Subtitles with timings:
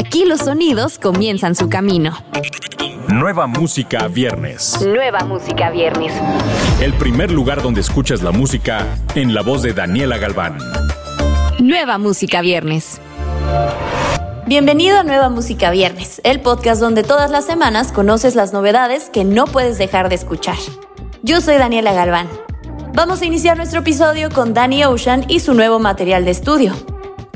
[0.00, 2.16] Aquí los sonidos comienzan su camino.
[3.08, 4.80] Nueva música viernes.
[4.80, 6.14] Nueva música viernes.
[6.80, 10.56] El primer lugar donde escuchas la música en la voz de Daniela Galván.
[11.58, 12.98] Nueva música viernes.
[14.46, 19.24] Bienvenido a Nueva Música Viernes, el podcast donde todas las semanas conoces las novedades que
[19.24, 20.56] no puedes dejar de escuchar.
[21.22, 22.26] Yo soy Daniela Galván.
[22.94, 26.72] Vamos a iniciar nuestro episodio con Danny Ocean y su nuevo material de estudio.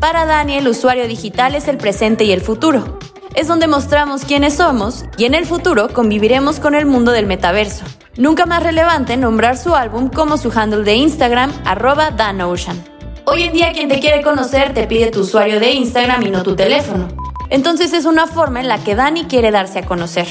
[0.05, 2.99] Para Dani, el usuario digital es el presente y el futuro.
[3.35, 7.87] Es donde mostramos quiénes somos y en el futuro conviviremos con el mundo del metaverso.
[8.19, 12.85] Nunca más relevante nombrar su álbum como su handle de Instagram, arroba DanOcean.
[13.25, 16.43] Hoy en día quien te quiere conocer te pide tu usuario de Instagram y no
[16.43, 17.09] tu teléfono.
[17.49, 20.27] Entonces es una forma en la que Dani quiere darse a conocer.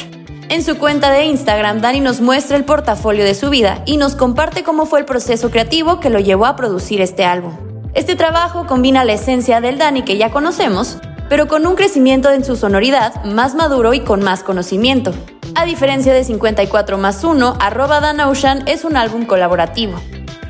[0.50, 4.14] En su cuenta de Instagram, Dani nos muestra el portafolio de su vida y nos
[4.16, 7.73] comparte cómo fue el proceso creativo que lo llevó a producir este álbum.
[7.94, 10.98] Este trabajo combina la esencia del Dani que ya conocemos,
[11.30, 15.14] pero con un crecimiento en su sonoridad más maduro y con más conocimiento.
[15.54, 20.02] A diferencia de 54 más 1, arroba Dan Ocean es un álbum colaborativo.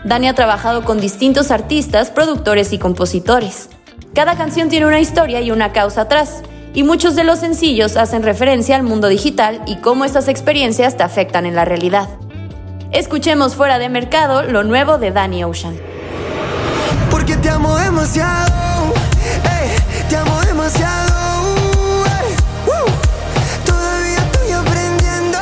[0.06, 3.70] Dani ha trabajado con distintos artistas, productores y compositores.
[4.16, 8.24] Cada canción tiene una historia y una causa atrás, y muchos de los sencillos hacen
[8.24, 12.08] referencia al mundo digital y cómo estas experiencias te afectan en la realidad.
[12.92, 15.93] Escuchemos fuera de mercado lo nuevo de Danny Ocean.
[17.14, 18.92] Porque te amo demasiado,
[20.10, 21.14] te amo demasiado.
[23.64, 25.38] todavía estoy aprendiendo.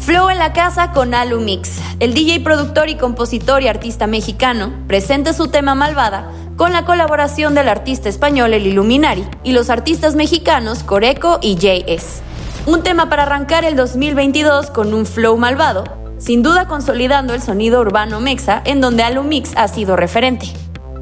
[0.00, 1.72] Flow en la casa con Alu Mix.
[2.00, 7.54] El DJ, productor y compositor y artista mexicano presenta su tema Malvada con la colaboración
[7.54, 12.22] del artista español El Illuminari y los artistas mexicanos Coreco y JS.
[12.64, 15.84] Un tema para arrancar el 2022 con un flow malvado,
[16.18, 20.46] sin duda consolidando el sonido urbano mexa en donde Alumix ha sido referente.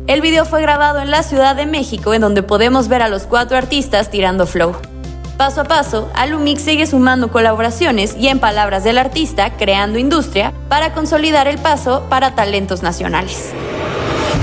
[0.06, 3.22] El video fue grabado en la Ciudad de México en donde podemos ver a los
[3.24, 4.74] cuatro artistas tirando flow.
[5.38, 10.92] Paso a paso, Alumix sigue sumando colaboraciones y en palabras del artista, creando industria para
[10.92, 13.52] consolidar el paso para talentos nacionales.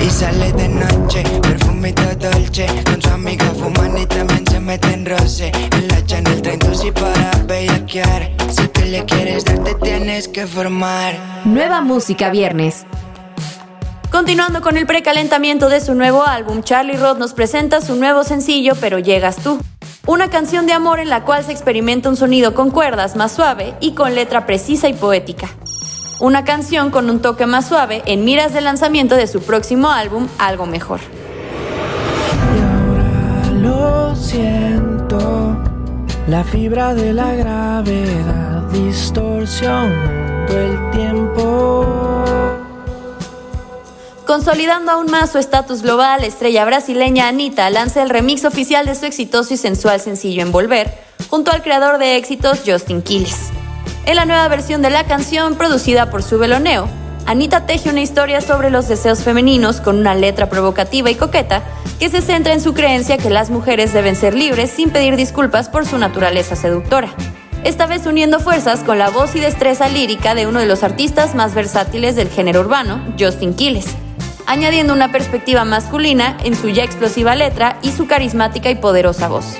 [0.05, 1.23] Y sale de noche,
[2.19, 3.01] dolce Con
[3.51, 8.40] su y también se meten roce En la Chanel 32 y para bellaquear
[9.31, 11.15] quieres dar te tienes que formar
[11.45, 12.85] Nueva música viernes.
[14.11, 18.73] Continuando con el precalentamiento de su nuevo álbum, Charlie Roth nos presenta su nuevo sencillo
[18.81, 19.57] Pero llegas tú.
[20.05, 23.73] Una canción de amor en la cual se experimenta un sonido con cuerdas más suave
[23.79, 25.49] y con letra precisa y poética
[26.19, 30.27] una canción con un toque más suave en miras del lanzamiento de su próximo álbum,
[30.37, 30.99] Algo Mejor.
[32.55, 35.57] Y ahora lo siento,
[36.27, 38.50] la fibra de la gravedad
[38.85, 41.85] distorsionando el tiempo.
[44.25, 48.95] Consolidando aún más su estatus global, la estrella brasileña Anita lanza el remix oficial de
[48.95, 50.97] su exitoso y sensual sencillo Envolver,
[51.29, 53.49] junto al creador de éxitos Justin Quiles.
[54.05, 56.87] En la nueva versión de la canción, producida por su veloneo,
[57.25, 61.61] Anita teje una historia sobre los deseos femeninos con una letra provocativa y coqueta
[61.99, 65.69] que se centra en su creencia que las mujeres deben ser libres sin pedir disculpas
[65.69, 67.13] por su naturaleza seductora.
[67.63, 71.35] Esta vez uniendo fuerzas con la voz y destreza lírica de uno de los artistas
[71.35, 73.85] más versátiles del género urbano, Justin Quiles,
[74.47, 79.57] añadiendo una perspectiva masculina en su ya explosiva letra y su carismática y poderosa voz.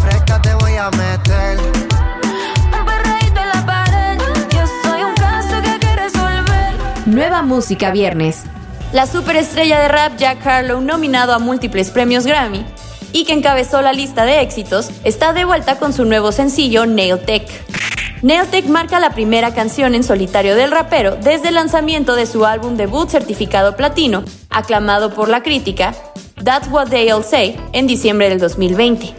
[0.00, 1.58] fresca te voy a meter.
[7.06, 8.44] Nueva música viernes.
[8.92, 12.64] La superestrella de rap Jack Harlow, nominado a múltiples premios Grammy
[13.12, 17.48] y que encabezó la lista de éxitos, está de vuelta con su nuevo sencillo Nailtech.
[18.22, 22.76] Nailtech marca la primera canción en solitario del rapero desde el lanzamiento de su álbum
[22.76, 25.94] debut certificado platino, aclamado por la crítica,
[26.42, 29.14] That's What They All Say, en diciembre del 2020.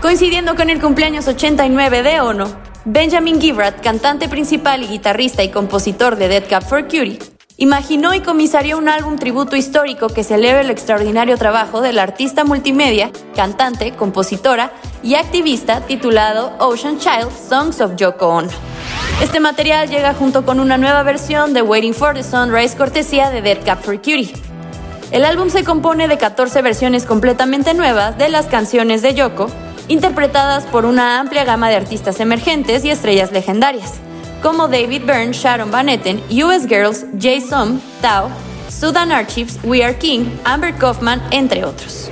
[0.00, 2.46] Coincidiendo con el cumpleaños 89 de Ono,
[2.86, 7.18] Benjamin Gibrat, cantante principal y guitarrista y compositor de Dead Cap for Cutie,
[7.58, 12.44] imaginó y comisarió un álbum tributo histórico que celebra el extraordinario trabajo de la artista
[12.44, 18.48] multimedia, cantante, compositora y activista titulado Ocean Child Songs of Yoko Ono.
[19.20, 23.42] Este material llega junto con una nueva versión de Waiting for the Sunrise cortesía de
[23.42, 24.32] Dead Cap for Cutie.
[25.10, 29.50] El álbum se compone de 14 versiones completamente nuevas de las canciones de Yoko,
[29.90, 33.94] interpretadas por una amplia gama de artistas emergentes y estrellas legendarias,
[34.40, 38.30] como David Byrne, Sharon Van Etten, US Girls, Jason, Tao,
[38.68, 42.08] Sudan Archives, We Are King, Amber Kaufman, entre otros.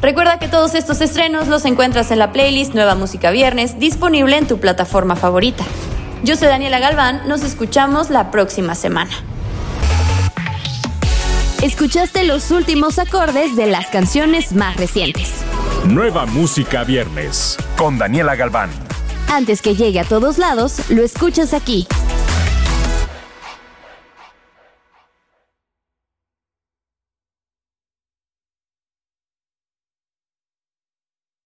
[0.00, 4.48] Recuerda que todos estos estrenos los encuentras en la playlist Nueva Música Viernes, disponible en
[4.48, 5.64] tu plataforma favorita.
[6.24, 9.10] Yo soy Daniela Galván, nos escuchamos la próxima semana.
[11.62, 15.42] Escuchaste los últimos acordes de las canciones más recientes.
[15.84, 18.70] Nueva Música Viernes con Daniela Galván.
[19.32, 21.88] Antes que llegue a todos lados, lo escuchas aquí,